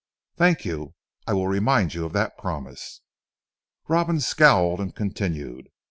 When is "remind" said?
1.47-1.93